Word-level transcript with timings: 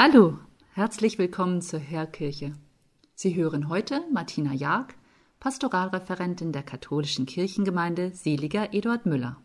Hallo, 0.00 0.38
herzlich 0.74 1.18
willkommen 1.18 1.60
zur 1.60 1.80
Hörkirche. 1.80 2.52
Sie 3.16 3.34
hören 3.34 3.68
heute 3.68 4.04
Martina 4.12 4.52
Jag, 4.52 4.94
Pastoralreferentin 5.40 6.52
der 6.52 6.62
katholischen 6.62 7.26
Kirchengemeinde 7.26 8.12
Seliger 8.12 8.72
Eduard 8.72 9.06
Müller. 9.06 9.38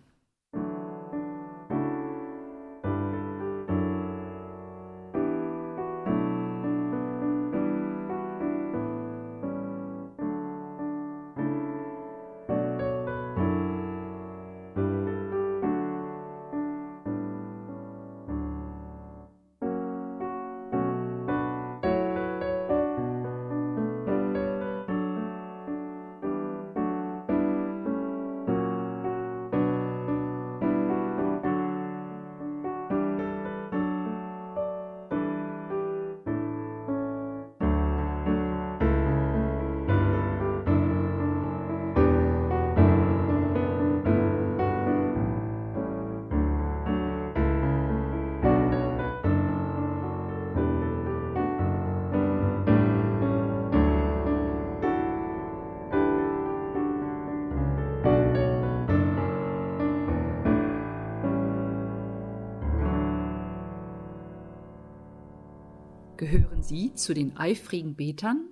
Gehören 66.33 66.63
Sie 66.63 66.95
zu 66.95 67.13
den 67.13 67.37
eifrigen 67.37 67.93
Betern? 67.93 68.47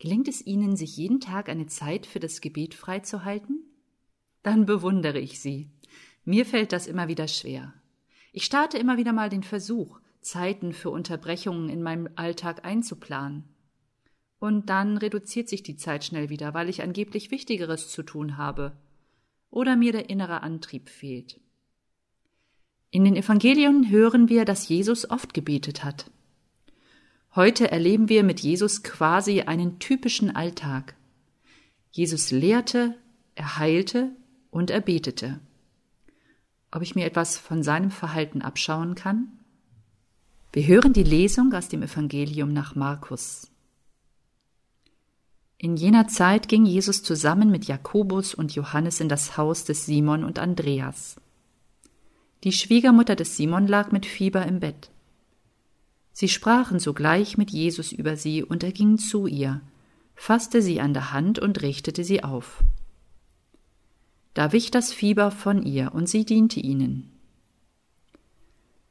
Gelingt 0.00 0.26
es 0.26 0.44
Ihnen, 0.44 0.74
sich 0.74 0.96
jeden 0.96 1.20
Tag 1.20 1.48
eine 1.48 1.68
Zeit 1.68 2.06
für 2.06 2.18
das 2.18 2.40
Gebet 2.40 2.74
freizuhalten? 2.74 3.62
Dann 4.42 4.66
bewundere 4.66 5.20
ich 5.20 5.38
Sie. 5.38 5.70
Mir 6.24 6.44
fällt 6.44 6.72
das 6.72 6.88
immer 6.88 7.06
wieder 7.06 7.28
schwer. 7.28 7.72
Ich 8.32 8.42
starte 8.42 8.78
immer 8.78 8.96
wieder 8.96 9.12
mal 9.12 9.28
den 9.28 9.44
Versuch, 9.44 10.00
Zeiten 10.22 10.72
für 10.72 10.90
Unterbrechungen 10.90 11.68
in 11.68 11.84
meinem 11.84 12.08
Alltag 12.16 12.64
einzuplanen. 12.64 13.44
Und 14.40 14.68
dann 14.68 14.96
reduziert 14.96 15.48
sich 15.48 15.62
die 15.62 15.76
Zeit 15.76 16.04
schnell 16.04 16.30
wieder, 16.30 16.52
weil 16.52 16.68
ich 16.68 16.82
angeblich 16.82 17.30
Wichtigeres 17.30 17.90
zu 17.90 18.02
tun 18.02 18.38
habe 18.38 18.76
oder 19.50 19.76
mir 19.76 19.92
der 19.92 20.10
innere 20.10 20.42
Antrieb 20.42 20.88
fehlt. 20.88 21.40
In 22.90 23.04
den 23.04 23.14
Evangelien 23.14 23.88
hören 23.88 24.28
wir, 24.28 24.44
dass 24.44 24.68
Jesus 24.68 25.08
oft 25.08 25.32
gebetet 25.32 25.84
hat. 25.84 26.10
Heute 27.34 27.70
erleben 27.70 28.10
wir 28.10 28.24
mit 28.24 28.40
Jesus 28.40 28.82
quasi 28.82 29.40
einen 29.40 29.78
typischen 29.78 30.36
Alltag. 30.36 30.94
Jesus 31.90 32.30
lehrte, 32.30 32.94
er 33.34 33.56
heilte 33.56 34.10
und 34.50 34.70
er 34.70 34.82
betete. 34.82 35.40
Ob 36.70 36.82
ich 36.82 36.94
mir 36.94 37.06
etwas 37.06 37.38
von 37.38 37.62
seinem 37.62 37.90
Verhalten 37.90 38.42
abschauen 38.42 38.94
kann? 38.94 39.28
Wir 40.52 40.66
hören 40.66 40.92
die 40.92 41.04
Lesung 41.04 41.54
aus 41.54 41.68
dem 41.68 41.82
Evangelium 41.82 42.52
nach 42.52 42.74
Markus. 42.74 43.50
In 45.56 45.76
jener 45.76 46.08
Zeit 46.08 46.48
ging 46.48 46.66
Jesus 46.66 47.02
zusammen 47.02 47.50
mit 47.50 47.64
Jakobus 47.64 48.34
und 48.34 48.54
Johannes 48.54 49.00
in 49.00 49.08
das 49.08 49.38
Haus 49.38 49.64
des 49.64 49.86
Simon 49.86 50.24
und 50.24 50.38
Andreas. 50.38 51.16
Die 52.44 52.52
Schwiegermutter 52.52 53.16
des 53.16 53.38
Simon 53.38 53.66
lag 53.66 53.90
mit 53.90 54.04
Fieber 54.04 54.44
im 54.44 54.60
Bett. 54.60 54.91
Sie 56.12 56.28
sprachen 56.28 56.78
sogleich 56.78 57.38
mit 57.38 57.50
Jesus 57.50 57.90
über 57.90 58.16
sie, 58.16 58.44
und 58.44 58.62
er 58.62 58.72
ging 58.72 58.98
zu 58.98 59.26
ihr, 59.26 59.62
fasste 60.14 60.60
sie 60.60 60.80
an 60.80 60.92
der 60.92 61.12
Hand 61.12 61.38
und 61.38 61.62
richtete 61.62 62.04
sie 62.04 62.22
auf. 62.22 62.62
Da 64.34 64.52
wich 64.52 64.70
das 64.70 64.92
Fieber 64.92 65.30
von 65.30 65.62
ihr, 65.62 65.92
und 65.94 66.08
sie 66.08 66.24
diente 66.24 66.60
ihnen. 66.60 67.10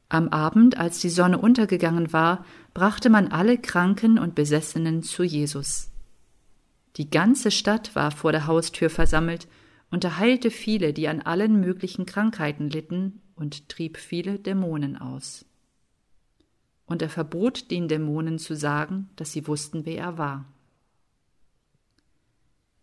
Am 0.08 0.28
Abend, 0.28 0.76
als 0.76 0.98
die 0.98 1.08
Sonne 1.08 1.38
untergegangen 1.38 2.12
war, 2.12 2.44
brachte 2.74 3.08
man 3.08 3.28
alle 3.28 3.56
Kranken 3.56 4.18
und 4.18 4.34
Besessenen 4.34 5.02
zu 5.02 5.22
Jesus. 5.22 5.90
Die 6.96 7.08
ganze 7.08 7.50
Stadt 7.50 7.94
war 7.94 8.10
vor 8.10 8.32
der 8.32 8.46
Haustür 8.46 8.90
versammelt 8.90 9.48
und 9.90 10.04
er 10.04 10.18
heilte 10.18 10.50
viele, 10.50 10.92
die 10.92 11.08
an 11.08 11.22
allen 11.22 11.60
möglichen 11.60 12.04
Krankheiten 12.04 12.68
litten, 12.68 13.20
und 13.34 13.70
trieb 13.70 13.96
viele 13.96 14.38
Dämonen 14.38 14.96
aus 14.96 15.46
und 16.86 17.02
er 17.02 17.08
verbot 17.08 17.70
den 17.70 17.88
Dämonen 17.88 18.38
zu 18.38 18.54
sagen, 18.54 19.08
dass 19.16 19.32
sie 19.32 19.46
wussten, 19.46 19.86
wer 19.86 19.98
er 19.98 20.18
war. 20.18 20.44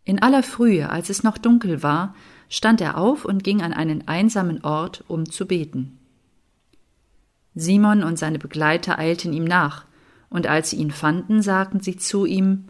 In 0.04 0.20
aller 0.20 0.42
Frühe, 0.42 0.90
als 0.90 1.10
es 1.10 1.22
noch 1.22 1.38
dunkel 1.38 1.82
war, 1.82 2.14
stand 2.48 2.80
er 2.80 2.98
auf 2.98 3.24
und 3.24 3.44
ging 3.44 3.62
an 3.62 3.72
einen 3.72 4.08
einsamen 4.08 4.64
Ort, 4.64 5.04
um 5.08 5.30
zu 5.30 5.46
beten. 5.46 5.98
Simon 7.54 8.02
und 8.02 8.18
seine 8.18 8.38
Begleiter 8.38 8.98
eilten 8.98 9.32
ihm 9.32 9.44
nach, 9.44 9.86
und 10.28 10.46
als 10.46 10.70
sie 10.70 10.76
ihn 10.76 10.90
fanden, 10.90 11.42
sagten 11.42 11.80
sie 11.80 11.96
zu 11.96 12.24
ihm 12.24 12.66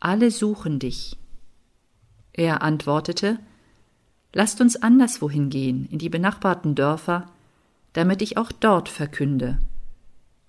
Alle 0.00 0.30
suchen 0.30 0.78
dich. 0.78 1.16
Er 2.32 2.62
antwortete 2.62 3.38
Lasst 4.34 4.62
uns 4.62 4.76
anderswohin 4.76 5.50
gehen, 5.50 5.86
in 5.90 5.98
die 5.98 6.08
benachbarten 6.08 6.74
Dörfer, 6.74 7.26
damit 7.92 8.22
ich 8.22 8.38
auch 8.38 8.50
dort 8.50 8.88
verkünde, 8.88 9.58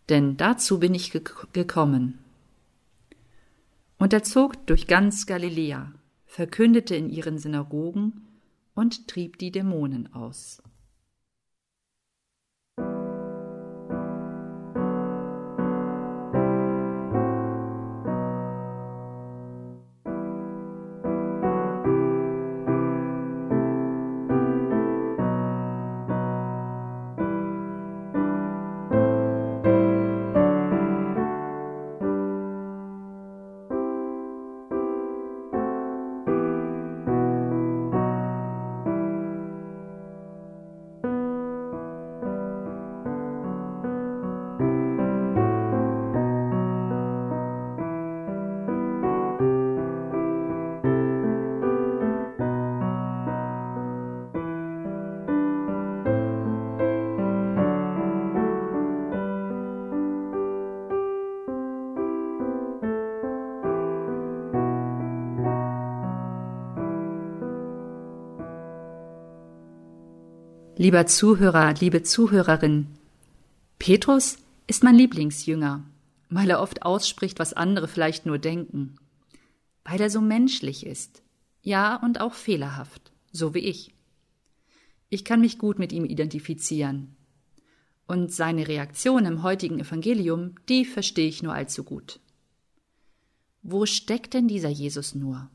denn 0.09 0.37
dazu 0.37 0.79
bin 0.79 0.93
ich 0.93 1.11
gekommen. 1.11 2.19
Und 3.97 4.13
er 4.13 4.23
zog 4.23 4.65
durch 4.67 4.87
ganz 4.87 5.25
Galiläa, 5.25 5.93
verkündete 6.25 6.95
in 6.95 7.09
ihren 7.09 7.37
Synagogen 7.37 8.27
und 8.75 9.07
trieb 9.07 9.37
die 9.37 9.51
Dämonen 9.51 10.13
aus. 10.13 10.61
Lieber 70.83 71.05
Zuhörer, 71.05 71.73
liebe 71.75 72.03
Zuhörerin, 72.03 72.87
Petrus 73.79 74.37
ist 74.67 74.83
mein 74.83 74.95
Lieblingsjünger, 74.95 75.81
weil 76.29 76.49
er 76.49 76.59
oft 76.59 76.83
ausspricht, 76.83 77.39
was 77.39 77.53
andere 77.53 77.87
vielleicht 77.87 78.25
nur 78.25 78.37
denken, 78.37 78.97
weil 79.85 80.01
er 80.01 80.09
so 80.09 80.19
menschlich 80.19 80.85
ist, 80.85 81.23
ja 81.61 81.95
und 81.95 82.19
auch 82.19 82.33
fehlerhaft, 82.33 83.13
so 83.31 83.53
wie 83.53 83.59
ich. 83.59 83.93
Ich 85.07 85.23
kann 85.23 85.39
mich 85.39 85.57
gut 85.57 85.79
mit 85.79 85.93
ihm 85.93 86.03
identifizieren. 86.03 87.15
Und 88.05 88.33
seine 88.33 88.67
Reaktion 88.67 89.25
im 89.25 89.41
heutigen 89.41 89.79
Evangelium, 89.79 90.55
die 90.67 90.83
verstehe 90.83 91.29
ich 91.29 91.41
nur 91.41 91.53
allzu 91.53 91.85
gut. 91.85 92.19
Wo 93.61 93.85
steckt 93.85 94.33
denn 94.33 94.49
dieser 94.49 94.67
Jesus 94.67 95.15
nur? 95.15 95.49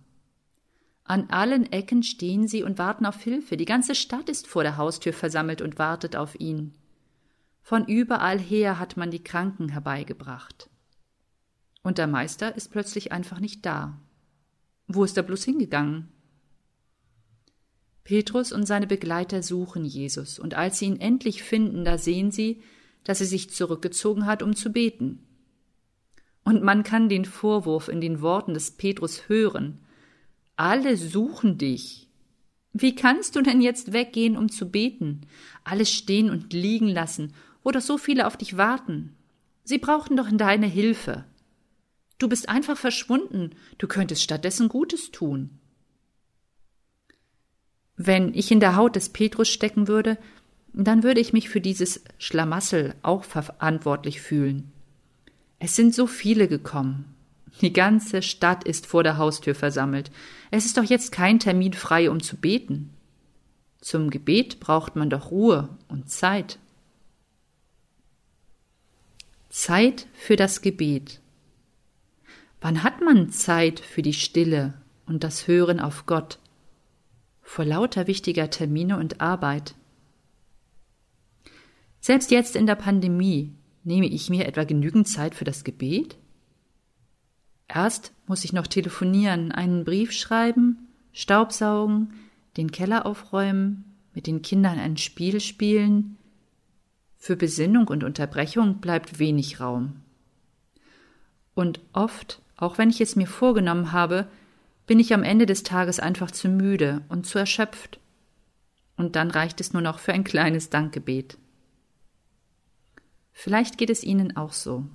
An 1.08 1.30
allen 1.30 1.72
Ecken 1.72 2.02
stehen 2.02 2.46
sie 2.46 2.62
und 2.62 2.76
warten 2.76 3.06
auf 3.06 3.22
Hilfe. 3.22 3.56
Die 3.56 3.64
ganze 3.64 3.94
Stadt 3.94 4.28
ist 4.28 4.46
vor 4.46 4.62
der 4.62 4.76
Haustür 4.76 5.14
versammelt 5.14 5.62
und 5.62 5.78
wartet 5.78 6.16
auf 6.16 6.38
ihn. 6.38 6.74
Von 7.62 7.86
überall 7.86 8.38
her 8.38 8.78
hat 8.78 8.98
man 8.98 9.10
die 9.10 9.24
Kranken 9.24 9.70
herbeigebracht. 9.70 10.68
Und 11.82 11.96
der 11.96 12.08
Meister 12.08 12.54
ist 12.54 12.70
plötzlich 12.70 13.10
einfach 13.10 13.40
nicht 13.40 13.64
da. 13.64 13.98
Wo 14.86 15.02
ist 15.02 15.16
er 15.16 15.22
bloß 15.22 15.44
hingegangen? 15.44 16.08
Petrus 18.04 18.52
und 18.52 18.66
seine 18.66 18.86
Begleiter 18.86 19.42
suchen 19.42 19.86
Jesus, 19.86 20.38
und 20.38 20.54
als 20.54 20.78
sie 20.78 20.86
ihn 20.86 21.00
endlich 21.00 21.42
finden, 21.42 21.84
da 21.84 21.96
sehen 21.96 22.30
sie, 22.30 22.62
dass 23.04 23.20
er 23.20 23.26
sich 23.26 23.50
zurückgezogen 23.50 24.26
hat, 24.26 24.42
um 24.42 24.54
zu 24.54 24.72
beten. 24.72 25.26
Und 26.44 26.62
man 26.62 26.82
kann 26.82 27.08
den 27.08 27.24
Vorwurf 27.24 27.88
in 27.88 28.02
den 28.02 28.20
Worten 28.20 28.52
des 28.52 28.72
Petrus 28.72 29.28
hören. 29.28 29.80
Alle 30.58 30.96
suchen 30.96 31.56
dich. 31.56 32.08
Wie 32.72 32.96
kannst 32.96 33.36
du 33.36 33.42
denn 33.42 33.60
jetzt 33.60 33.92
weggehen, 33.92 34.36
um 34.36 34.48
zu 34.50 34.68
beten? 34.68 35.20
Alles 35.62 35.92
stehen 35.92 36.30
und 36.30 36.52
liegen 36.52 36.88
lassen, 36.88 37.32
wo 37.62 37.70
doch 37.70 37.80
so 37.80 37.96
viele 37.96 38.26
auf 38.26 38.36
dich 38.36 38.56
warten. 38.56 39.14
Sie 39.62 39.78
brauchten 39.78 40.16
doch 40.16 40.28
deine 40.32 40.66
Hilfe. 40.66 41.24
Du 42.18 42.28
bist 42.28 42.48
einfach 42.48 42.76
verschwunden, 42.76 43.50
du 43.78 43.86
könntest 43.86 44.24
stattdessen 44.24 44.68
Gutes 44.68 45.12
tun. 45.12 45.60
Wenn 47.96 48.34
ich 48.34 48.50
in 48.50 48.58
der 48.58 48.74
Haut 48.74 48.96
des 48.96 49.10
Petrus 49.10 49.48
stecken 49.48 49.86
würde, 49.86 50.18
dann 50.72 51.04
würde 51.04 51.20
ich 51.20 51.32
mich 51.32 51.48
für 51.48 51.60
dieses 51.60 52.02
Schlamassel 52.18 52.96
auch 53.02 53.22
verantwortlich 53.22 54.20
fühlen. 54.20 54.72
Es 55.60 55.76
sind 55.76 55.94
so 55.94 56.08
viele 56.08 56.48
gekommen. 56.48 57.14
Die 57.60 57.72
ganze 57.72 58.22
Stadt 58.22 58.64
ist 58.64 58.86
vor 58.86 59.02
der 59.02 59.18
Haustür 59.18 59.54
versammelt. 59.54 60.10
Es 60.50 60.64
ist 60.64 60.76
doch 60.76 60.84
jetzt 60.84 61.12
kein 61.12 61.38
Termin 61.38 61.72
frei, 61.72 62.10
um 62.10 62.22
zu 62.22 62.36
beten. 62.36 62.90
Zum 63.80 64.10
Gebet 64.10 64.60
braucht 64.60 64.96
man 64.96 65.10
doch 65.10 65.30
Ruhe 65.30 65.68
und 65.88 66.10
Zeit. 66.10 66.58
Zeit 69.48 70.06
für 70.14 70.36
das 70.36 70.62
Gebet. 70.62 71.20
Wann 72.60 72.82
hat 72.82 73.00
man 73.00 73.30
Zeit 73.30 73.80
für 73.80 74.02
die 74.02 74.12
Stille 74.12 74.74
und 75.06 75.24
das 75.24 75.46
Hören 75.46 75.80
auf 75.80 76.06
Gott? 76.06 76.38
vor 77.48 77.64
lauter 77.64 78.06
wichtiger 78.06 78.50
Termine 78.50 78.98
und 78.98 79.20
Arbeit. 79.22 79.74
Selbst 82.00 82.30
jetzt 82.30 82.54
in 82.54 82.66
der 82.66 82.74
Pandemie 82.74 83.54
nehme 83.84 84.06
ich 84.06 84.28
mir 84.28 84.46
etwa 84.46 84.64
genügend 84.64 85.08
Zeit 85.08 85.34
für 85.34 85.44
das 85.44 85.64
Gebet? 85.64 86.16
Erst 87.68 88.12
muss 88.26 88.44
ich 88.44 88.52
noch 88.52 88.66
telefonieren, 88.66 89.52
einen 89.52 89.84
Brief 89.84 90.12
schreiben, 90.12 90.88
Staubsaugen, 91.12 92.14
den 92.56 92.72
Keller 92.72 93.04
aufräumen, 93.04 93.84
mit 94.14 94.26
den 94.26 94.42
Kindern 94.42 94.78
ein 94.78 94.96
Spiel 94.96 95.40
spielen. 95.40 96.16
Für 97.18 97.36
Besinnung 97.36 97.88
und 97.88 98.04
Unterbrechung 98.04 98.80
bleibt 98.80 99.18
wenig 99.18 99.60
Raum. 99.60 100.00
Und 101.54 101.80
oft, 101.92 102.40
auch 102.56 102.78
wenn 102.78 102.90
ich 102.90 103.00
es 103.00 103.16
mir 103.16 103.26
vorgenommen 103.26 103.92
habe, 103.92 104.28
bin 104.86 104.98
ich 104.98 105.12
am 105.12 105.22
Ende 105.22 105.44
des 105.44 105.62
Tages 105.62 106.00
einfach 106.00 106.30
zu 106.30 106.48
müde 106.48 107.02
und 107.08 107.26
zu 107.26 107.38
erschöpft. 107.38 108.00
Und 108.96 109.14
dann 109.14 109.30
reicht 109.30 109.60
es 109.60 109.72
nur 109.72 109.82
noch 109.82 109.98
für 109.98 110.12
ein 110.12 110.24
kleines 110.24 110.70
Dankgebet. 110.70 111.36
Vielleicht 113.32 113.76
geht 113.76 113.90
es 113.90 114.02
Ihnen 114.02 114.36
auch 114.36 114.52
so. 114.52 114.86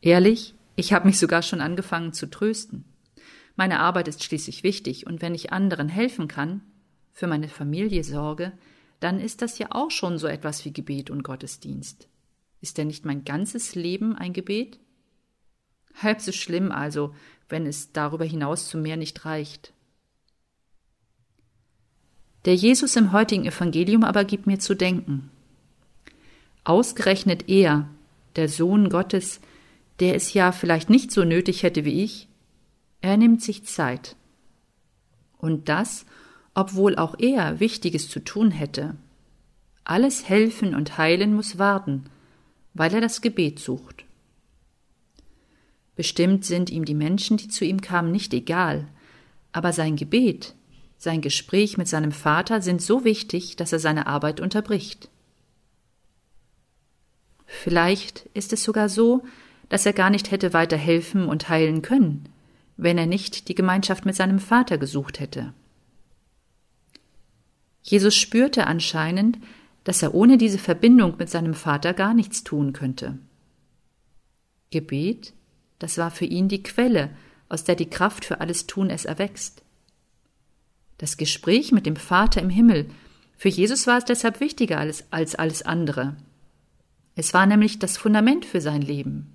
Ehrlich, 0.00 0.54
ich 0.76 0.92
habe 0.92 1.06
mich 1.06 1.18
sogar 1.18 1.42
schon 1.42 1.60
angefangen 1.60 2.12
zu 2.12 2.30
trösten. 2.30 2.84
Meine 3.56 3.80
Arbeit 3.80 4.08
ist 4.08 4.24
schließlich 4.24 4.62
wichtig, 4.62 5.06
und 5.06 5.20
wenn 5.20 5.34
ich 5.34 5.52
anderen 5.52 5.88
helfen 5.88 6.28
kann, 6.28 6.62
für 7.12 7.26
meine 7.26 7.48
Familie 7.48 8.02
sorge, 8.04 8.52
dann 9.00 9.20
ist 9.20 9.42
das 9.42 9.58
ja 9.58 9.68
auch 9.70 9.90
schon 9.90 10.18
so 10.18 10.26
etwas 10.26 10.64
wie 10.64 10.72
Gebet 10.72 11.10
und 11.10 11.22
Gottesdienst. 11.22 12.08
Ist 12.60 12.78
denn 12.78 12.86
nicht 12.86 13.04
mein 13.04 13.24
ganzes 13.24 13.74
Leben 13.74 14.16
ein 14.16 14.32
Gebet? 14.32 14.78
Halb 16.02 16.20
so 16.20 16.32
schlimm 16.32 16.72
also, 16.72 17.14
wenn 17.48 17.66
es 17.66 17.92
darüber 17.92 18.24
hinaus 18.24 18.68
zu 18.68 18.78
mehr 18.78 18.96
nicht 18.96 19.24
reicht. 19.24 19.72
Der 22.46 22.54
Jesus 22.54 22.96
im 22.96 23.12
heutigen 23.12 23.44
Evangelium 23.44 24.04
aber 24.04 24.24
gibt 24.24 24.46
mir 24.46 24.58
zu 24.58 24.74
denken. 24.74 25.30
Ausgerechnet 26.64 27.48
er, 27.48 27.88
der 28.36 28.48
Sohn 28.48 28.88
Gottes, 28.88 29.40
der 30.00 30.14
es 30.14 30.32
ja 30.32 30.52
vielleicht 30.52 30.90
nicht 30.90 31.12
so 31.12 31.24
nötig 31.24 31.62
hätte 31.62 31.84
wie 31.84 32.02
ich, 32.02 32.28
er 33.00 33.16
nimmt 33.16 33.42
sich 33.42 33.64
Zeit. 33.64 34.16
Und 35.38 35.68
das, 35.68 36.06
obwohl 36.54 36.96
auch 36.96 37.14
er 37.18 37.60
Wichtiges 37.60 38.08
zu 38.08 38.20
tun 38.20 38.50
hätte. 38.50 38.96
Alles 39.84 40.28
Helfen 40.28 40.74
und 40.74 40.98
Heilen 40.98 41.34
muss 41.34 41.58
warten, 41.58 42.04
weil 42.74 42.92
er 42.94 43.00
das 43.00 43.20
Gebet 43.20 43.58
sucht. 43.58 44.04
Bestimmt 45.96 46.44
sind 46.44 46.70
ihm 46.70 46.84
die 46.84 46.94
Menschen, 46.94 47.36
die 47.36 47.48
zu 47.48 47.64
ihm 47.64 47.80
kamen, 47.80 48.10
nicht 48.10 48.32
egal, 48.32 48.88
aber 49.52 49.72
sein 49.72 49.96
Gebet, 49.96 50.54
sein 50.96 51.20
Gespräch 51.20 51.76
mit 51.76 51.88
seinem 51.88 52.12
Vater 52.12 52.62
sind 52.62 52.82
so 52.82 53.04
wichtig, 53.04 53.56
dass 53.56 53.72
er 53.72 53.78
seine 53.78 54.06
Arbeit 54.06 54.40
unterbricht. 54.40 55.08
Vielleicht 57.46 58.26
ist 58.34 58.52
es 58.52 58.62
sogar 58.62 58.88
so, 58.88 59.22
dass 59.70 59.86
er 59.86 59.94
gar 59.94 60.10
nicht 60.10 60.30
hätte 60.30 60.52
weiter 60.52 60.76
helfen 60.76 61.26
und 61.26 61.48
heilen 61.48 61.80
können, 61.80 62.28
wenn 62.76 62.98
er 62.98 63.06
nicht 63.06 63.48
die 63.48 63.54
Gemeinschaft 63.54 64.04
mit 64.04 64.14
seinem 64.14 64.38
Vater 64.38 64.76
gesucht 64.76 65.18
hätte. 65.18 65.54
Jesus 67.82 68.14
spürte 68.14 68.66
anscheinend, 68.66 69.38
dass 69.84 70.02
er 70.02 70.14
ohne 70.14 70.36
diese 70.36 70.58
Verbindung 70.58 71.14
mit 71.18 71.30
seinem 71.30 71.54
Vater 71.54 71.94
gar 71.94 72.12
nichts 72.12 72.44
tun 72.44 72.74
könnte. 72.74 73.18
Gebet 74.70 75.32
das 75.80 75.98
war 75.98 76.12
für 76.12 76.26
ihn 76.26 76.46
die 76.46 76.62
Quelle, 76.62 77.10
aus 77.48 77.64
der 77.64 77.74
die 77.74 77.90
Kraft 77.90 78.24
für 78.24 78.40
alles 78.40 78.68
Tun 78.68 78.90
es 78.90 79.06
erwächst. 79.06 79.62
Das 80.98 81.16
Gespräch 81.16 81.72
mit 81.72 81.86
dem 81.86 81.96
Vater 81.96 82.40
im 82.40 82.50
Himmel, 82.50 82.86
für 83.36 83.48
Jesus 83.48 83.86
war 83.88 83.98
es 83.98 84.04
deshalb 84.04 84.38
wichtiger 84.38 84.78
als, 84.78 85.10
als 85.10 85.34
alles 85.34 85.62
andere. 85.62 86.16
Es 87.16 87.34
war 87.34 87.46
nämlich 87.46 87.78
das 87.78 87.96
Fundament 87.96 88.44
für 88.44 88.60
sein 88.60 88.82
Leben. 88.82 89.34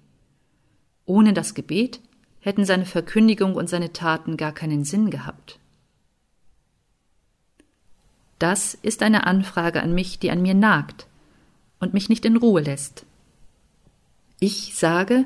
Ohne 1.06 1.34
das 1.34 1.54
Gebet 1.54 2.00
hätten 2.40 2.66
seine 2.66 2.86
Verkündigung 2.86 3.56
und 3.56 3.69
seine 3.69 3.94
Taten 3.94 4.38
gar 4.38 4.52
keinen 4.52 4.86
Sinn 4.86 5.10
gehabt. 5.10 5.60
Das 8.40 8.74
ist 8.74 9.02
eine 9.02 9.25
Anfrage 9.25 9.81
an 9.81 9.94
mich, 9.94 10.19
die 10.19 10.30
an 10.30 10.42
mir 10.42 10.54
nagt 10.54 11.07
und 11.80 11.94
mich 11.94 12.10
nicht 12.10 12.25
in 12.25 12.38
Ruhe 12.38 12.62
lässt. 12.62 13.06
Ich 14.40 14.75
sage, 14.75 15.25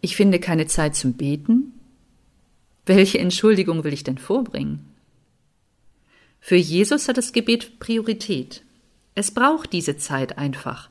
ich 0.00 0.16
finde 0.16 0.38
keine 0.38 0.66
Zeit 0.66 0.94
zum 0.94 1.14
Beten? 1.14 1.72
Welche 2.86 3.18
Entschuldigung 3.18 3.84
will 3.84 3.92
ich 3.92 4.04
denn 4.04 4.18
vorbringen? 4.18 4.86
Für 6.40 6.56
Jesus 6.56 7.08
hat 7.08 7.16
das 7.16 7.32
Gebet 7.32 7.78
Priorität. 7.78 8.62
Es 9.14 9.30
braucht 9.30 9.72
diese 9.72 9.96
Zeit 9.96 10.38
einfach. 10.38 10.88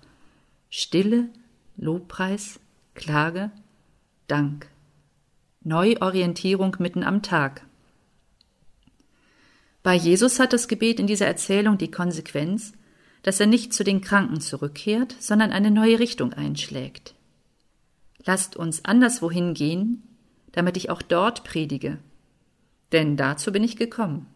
Stille, 0.69 1.29
Lobpreis, 1.77 2.59
Klage, 2.93 3.51
Dank. 4.29 4.67
Neuorientierung 5.61 6.77
mitten 6.79 7.03
am 7.03 7.21
Tag. 7.23 7.65
Bei 9.81 9.95
Jesus 9.95 10.39
hat 10.39 10.53
das 10.53 10.67
Gebet 10.67 10.99
in 10.99 11.07
dieser 11.07 11.25
Erzählung 11.25 11.77
die 11.77 11.91
Konsequenz, 11.91 12.73
dass 13.23 13.39
er 13.39 13.47
nicht 13.47 13.73
zu 13.73 13.83
den 13.83 14.01
Kranken 14.01 14.39
zurückkehrt, 14.39 15.15
sondern 15.19 15.51
eine 15.51 15.71
neue 15.71 15.99
Richtung 15.99 16.31
einschlägt. 16.31 17.15
Lasst 18.23 18.55
uns 18.55 18.85
anderswohin 18.85 19.53
gehen, 19.53 20.03
damit 20.51 20.77
ich 20.77 20.89
auch 20.89 21.01
dort 21.01 21.43
predige, 21.43 21.97
denn 22.91 23.17
dazu 23.17 23.51
bin 23.51 23.63
ich 23.63 23.77
gekommen. 23.77 24.27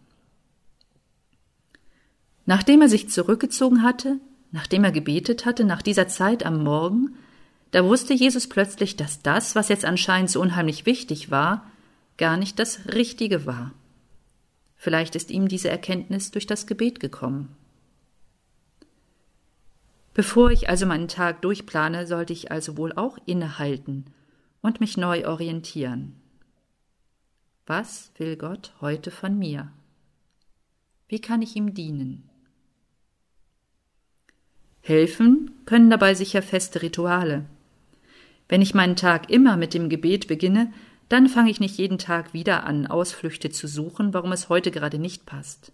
Nachdem 2.45 2.81
er 2.81 2.89
sich 2.89 3.09
zurückgezogen 3.09 3.83
hatte, 3.83 4.19
nachdem 4.51 4.83
er 4.83 4.91
gebetet 4.91 5.45
hatte, 5.45 5.63
nach 5.63 5.81
dieser 5.81 6.07
Zeit 6.07 6.45
am 6.45 6.63
Morgen, 6.63 7.15
da 7.73 7.83
wusste 7.83 8.13
Jesus 8.13 8.47
plötzlich, 8.47 8.95
dass 8.97 9.23
das, 9.23 9.55
was 9.55 9.67
jetzt 9.67 9.83
anscheinend 9.83 10.29
so 10.29 10.39
unheimlich 10.39 10.85
wichtig 10.85 11.31
war, 11.31 11.69
gar 12.17 12.37
nicht 12.37 12.59
das 12.59 12.85
Richtige 12.93 13.47
war. 13.47 13.71
Vielleicht 14.75 15.15
ist 15.15 15.31
ihm 15.31 15.47
diese 15.47 15.69
Erkenntnis 15.69 16.29
durch 16.29 16.45
das 16.45 16.67
Gebet 16.67 16.99
gekommen. 16.99 17.55
Bevor 20.13 20.51
ich 20.51 20.69
also 20.69 20.85
meinen 20.85 21.07
Tag 21.07 21.41
durchplane, 21.41 22.05
sollte 22.05 22.31
ich 22.31 22.51
also 22.51 22.77
wohl 22.77 22.93
auch 22.93 23.17
innehalten 23.25 24.05
und 24.61 24.79
mich 24.79 24.95
neu 24.95 25.27
orientieren. 25.27 26.15
Was 27.65 28.11
will 28.19 28.37
Gott 28.37 28.71
heute 28.81 29.09
von 29.09 29.39
mir? 29.39 29.71
Wie 31.07 31.21
kann 31.21 31.41
ich 31.41 31.55
ihm 31.55 31.73
dienen? 31.73 32.29
Helfen 34.81 35.49
können 35.65 35.89
dabei 35.89 36.13
sicher 36.13 36.43
feste 36.43 36.83
Rituale. 36.83 37.45
Wenn 38.53 38.61
ich 38.61 38.75
meinen 38.75 38.95
Tag 38.95 39.31
immer 39.31 39.57
mit 39.57 39.73
dem 39.73 39.89
Gebet 39.89 40.27
beginne, 40.27 40.71
dann 41.09 41.27
fange 41.27 41.49
ich 41.49 41.59
nicht 41.59 41.79
jeden 41.79 41.97
Tag 41.97 42.35
wieder 42.35 42.65
an, 42.65 42.85
Ausflüchte 42.85 43.49
zu 43.49 43.67
suchen, 43.67 44.13
warum 44.13 44.31
es 44.31 44.47
heute 44.47 44.69
gerade 44.69 44.99
nicht 44.99 45.25
passt. 45.25 45.71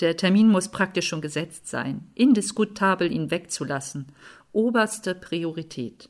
Der 0.00 0.16
Termin 0.16 0.48
muss 0.48 0.70
praktisch 0.70 1.06
schon 1.06 1.20
gesetzt 1.20 1.68
sein, 1.68 2.10
indiskutabel 2.14 3.12
ihn 3.12 3.30
wegzulassen, 3.30 4.06
oberste 4.50 5.14
Priorität. 5.14 6.08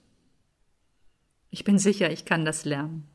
Ich 1.50 1.64
bin 1.64 1.80
sicher, 1.80 2.08
ich 2.08 2.24
kann 2.24 2.44
das 2.44 2.64
lernen. 2.64 3.08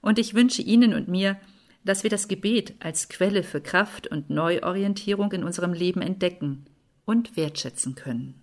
Und 0.00 0.18
ich 0.18 0.32
wünsche 0.32 0.62
Ihnen 0.62 0.94
und 0.94 1.08
mir, 1.08 1.38
dass 1.84 2.04
wir 2.04 2.10
das 2.10 2.26
Gebet 2.26 2.72
als 2.80 3.10
Quelle 3.10 3.42
für 3.42 3.60
Kraft 3.60 4.06
und 4.06 4.30
Neuorientierung 4.30 5.30
in 5.32 5.44
unserem 5.44 5.74
Leben 5.74 6.00
entdecken 6.00 6.64
und 7.04 7.36
wertschätzen 7.36 7.96
können. 7.96 8.40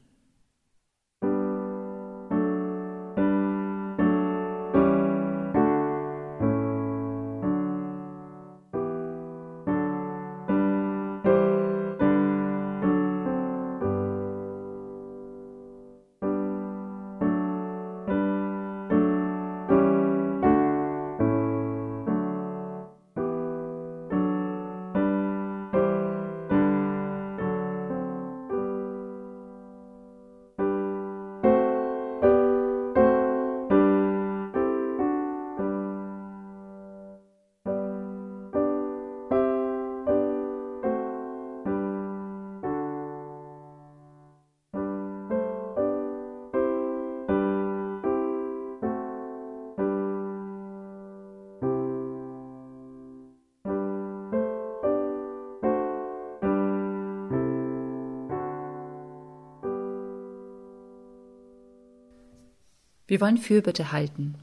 Wir 63.08 63.22
wollen 63.22 63.38
Fürbitte 63.38 63.92
halten 63.92 64.36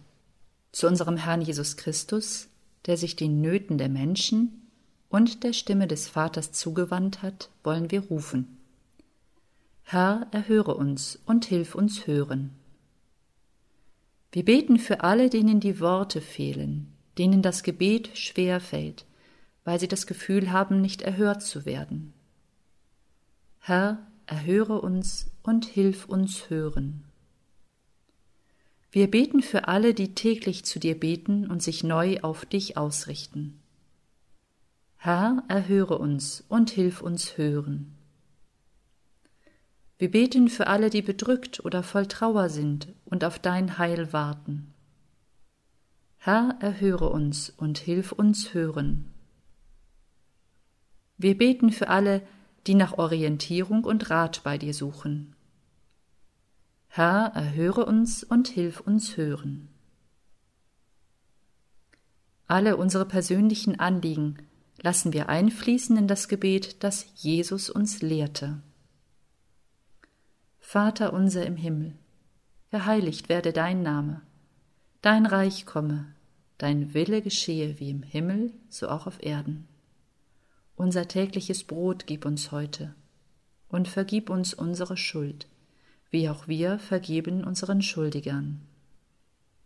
zu 0.75 0.88
unserem 0.88 1.16
Herrn 1.16 1.40
Jesus 1.40 1.76
Christus, 1.76 2.49
der 2.87 2.97
sich 2.97 3.14
den 3.14 3.40
Nöten 3.40 3.78
der 3.78 3.88
Menschen 3.88 4.68
und 5.09 5.44
der 5.44 5.52
Stimme 5.52 5.87
des 5.87 6.09
Vaters 6.09 6.50
zugewandt 6.50 7.23
hat, 7.23 7.49
wollen 7.62 7.90
wir 7.90 8.00
rufen. 8.00 8.59
Herr, 9.85 10.26
erhöre 10.33 10.75
uns 10.75 11.21
und 11.26 11.44
hilf 11.44 11.75
uns 11.76 12.06
hören. 12.06 12.50
Wir 14.33 14.44
beten 14.44 14.78
für 14.78 15.02
alle, 15.02 15.30
denen 15.30 15.61
die 15.61 15.78
Worte 15.78 16.21
fehlen, 16.21 16.92
denen 17.18 17.40
das 17.40 17.62
Gebet 17.62 18.11
schwer 18.18 18.59
fällt, 18.59 19.04
weil 19.62 19.78
sie 19.78 19.88
das 19.88 20.09
Gefühl 20.09 20.50
haben, 20.50 20.80
nicht 20.80 21.02
erhört 21.02 21.42
zu 21.42 21.64
werden. 21.64 22.12
Herr, 23.61 24.04
erhöre 24.26 24.80
uns 24.80 25.30
und 25.44 25.66
hilf 25.66 26.06
uns 26.06 26.50
hören. 26.50 27.03
Wir 28.94 29.10
beten 29.10 29.42
für 29.42 29.66
alle, 29.66 29.92
die 29.92 30.14
täglich 30.14 30.64
zu 30.64 30.78
dir 30.78 30.96
beten 30.96 31.50
und 31.50 31.60
sich 31.60 31.82
neu 31.82 32.20
auf 32.20 32.46
dich 32.46 32.76
ausrichten. 32.76 33.60
Herr, 34.98 35.42
erhöre 35.48 35.98
uns 35.98 36.44
und 36.48 36.70
hilf 36.70 37.02
uns 37.02 37.36
hören. 37.36 37.92
Wir 39.98 40.12
beten 40.12 40.48
für 40.48 40.68
alle, 40.68 40.90
die 40.90 41.02
bedrückt 41.02 41.64
oder 41.64 41.82
voll 41.82 42.06
Trauer 42.06 42.48
sind 42.48 42.86
und 43.04 43.24
auf 43.24 43.40
dein 43.40 43.78
Heil 43.78 44.12
warten. 44.12 44.72
Herr, 46.18 46.56
erhöre 46.60 47.08
uns 47.08 47.50
und 47.50 47.78
hilf 47.78 48.12
uns 48.12 48.54
hören. 48.54 49.10
Wir 51.18 51.36
beten 51.36 51.72
für 51.72 51.88
alle, 51.88 52.22
die 52.68 52.76
nach 52.76 52.92
Orientierung 52.92 53.82
und 53.82 54.08
Rat 54.08 54.42
bei 54.44 54.56
dir 54.56 54.72
suchen. 54.72 55.33
Herr, 56.96 57.32
erhöre 57.34 57.86
uns 57.86 58.22
und 58.22 58.46
hilf 58.46 58.78
uns 58.78 59.16
hören. 59.16 59.68
Alle 62.46 62.76
unsere 62.76 63.04
persönlichen 63.04 63.80
Anliegen 63.80 64.38
lassen 64.80 65.12
wir 65.12 65.28
einfließen 65.28 65.96
in 65.96 66.06
das 66.06 66.28
Gebet, 66.28 66.84
das 66.84 67.06
Jesus 67.16 67.68
uns 67.68 68.00
lehrte. 68.00 68.62
Vater 70.60 71.12
unser 71.12 71.44
im 71.44 71.56
Himmel, 71.56 71.98
geheiligt 72.70 73.28
werde 73.28 73.52
dein 73.52 73.82
Name, 73.82 74.22
dein 75.02 75.26
Reich 75.26 75.66
komme, 75.66 76.14
dein 76.58 76.94
Wille 76.94 77.22
geschehe 77.22 77.80
wie 77.80 77.90
im 77.90 78.04
Himmel, 78.04 78.52
so 78.68 78.88
auch 78.88 79.08
auf 79.08 79.20
Erden. 79.20 79.66
Unser 80.76 81.08
tägliches 81.08 81.64
Brot 81.64 82.06
gib 82.06 82.24
uns 82.24 82.52
heute 82.52 82.94
und 83.68 83.88
vergib 83.88 84.30
uns 84.30 84.54
unsere 84.54 84.96
Schuld, 84.96 85.48
wie 86.14 86.28
auch 86.28 86.47
wir 86.47 86.78
vergeben 86.78 87.42
unseren 87.42 87.83
Schuldigern. 87.83 88.61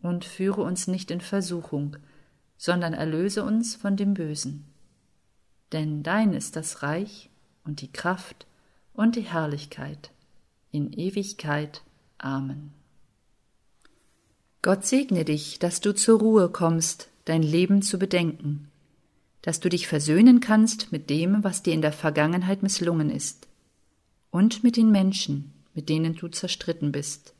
Und 0.00 0.25
führe 0.25 0.62
uns 0.62 0.88
nicht 0.88 1.11
in 1.11 1.21
Versuchung, 1.21 1.99
sondern 2.57 2.95
erlöse 2.95 3.45
uns 3.45 3.76
von 3.76 3.99
dem 3.99 4.14
Bösen. 4.14 4.64
Denn 5.73 6.02
dein 6.02 6.33
ist 6.33 6.57
das 6.57 6.83
Reich 6.83 7.28
und 7.64 7.83
die 7.83 7.93
Kraft 7.93 8.47
und 8.95 9.14
die 9.14 9.28
Herrlichkeit 9.35 10.11
in 10.73 10.90
Ewigkeit. 10.95 11.83
Amen. 12.17 12.73
Gott 14.62 14.87
segne 14.87 15.26
dich, 15.26 15.59
dass 15.59 15.83
du 15.83 15.95
zur 15.95 16.19
Ruhe 16.19 16.49
kommst, 16.49 17.11
dein 17.26 17.43
Leben 17.43 17.83
zu 17.83 17.99
bedenken, 17.99 18.71
dass 19.43 19.61
du 19.61 19.69
dich 19.69 19.87
versöhnen 19.87 20.40
kannst 20.40 20.93
mit 20.93 21.11
dem, 21.11 21.45
was 21.45 21.62
dir 21.62 21.75
in 21.75 21.83
der 21.83 21.93
Vergangenheit 21.93 22.62
misslungen 22.62 23.11
ist, 23.11 23.49
und 24.31 24.64
mit 24.64 24.76
den 24.76 24.90
Menschen, 24.90 25.52
mit 25.78 25.88
denen 25.88 26.16
du 26.16 26.26
zerstritten 26.26 26.90
bist. 26.90 27.35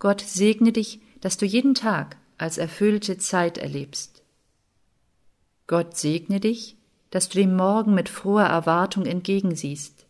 Gott 0.00 0.20
segne 0.20 0.72
dich, 0.72 1.00
dass 1.20 1.36
du 1.36 1.46
jeden 1.46 1.76
Tag 1.76 2.16
als 2.36 2.58
erfüllte 2.58 3.16
Zeit 3.16 3.58
erlebst. 3.58 4.24
Gott 5.68 5.96
segne 5.96 6.40
dich, 6.40 6.76
dass 7.10 7.28
du 7.28 7.38
dem 7.38 7.54
Morgen 7.54 7.94
mit 7.94 8.08
froher 8.08 8.46
Erwartung 8.46 9.06
entgegensiehst, 9.06 10.04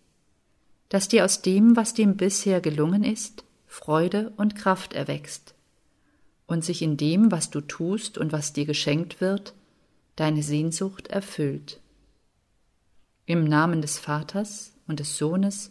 dass 0.89 1.09
dir 1.09 1.27
aus 1.27 1.43
dem, 1.43 1.77
was 1.77 1.93
dem 1.93 2.17
bisher 2.17 2.63
gelungen 2.63 3.05
ist, 3.05 3.45
Freude 3.67 4.33
und 4.39 4.57
Kraft 4.57 4.95
erwächst 4.95 5.55
und 6.47 6.65
sich 6.65 6.81
in 6.81 6.97
dem, 6.97 7.31
was 7.31 7.51
du 7.51 7.61
tust 7.61 8.17
und 8.17 8.33
was 8.33 8.55
dir 8.55 8.65
geschenkt 8.65 9.21
wird, 9.21 9.53
deine 10.17 10.43
Sehnsucht 10.43 11.09
erfüllt. 11.09 11.79
Im 13.27 13.45
Namen 13.45 13.83
des 13.83 13.99
Vaters 13.99 14.73
und 14.87 14.99
des 14.99 15.19
Sohnes 15.19 15.71